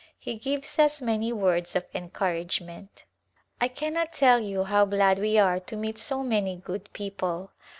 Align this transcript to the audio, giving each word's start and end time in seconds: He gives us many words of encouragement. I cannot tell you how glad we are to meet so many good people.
He 0.17 0.35
gives 0.35 0.79
us 0.79 0.99
many 0.99 1.31
words 1.31 1.75
of 1.75 1.85
encouragement. 1.93 3.05
I 3.61 3.67
cannot 3.67 4.11
tell 4.13 4.39
you 4.39 4.63
how 4.63 4.83
glad 4.85 5.19
we 5.19 5.37
are 5.37 5.59
to 5.59 5.75
meet 5.75 5.99
so 5.99 6.23
many 6.23 6.55
good 6.55 6.91
people. 6.91 7.51